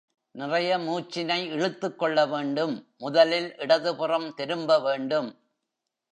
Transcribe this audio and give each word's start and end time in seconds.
நிறைய 0.31 0.77
மூச்சினை 0.77 1.49
இழுத்துக் 1.49 1.99
கொள்ள 1.99 2.25
வேண்டும் 2.25 2.87
முதலில் 2.97 3.55
இடதுபுறம் 3.57 4.33
திரும்ப 4.33 4.79
வேண்டும். 4.79 5.29